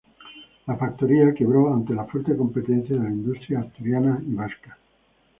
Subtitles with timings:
[0.65, 4.75] La factoría quebró ante la fuerte competencia de la industria asturiana y vasca.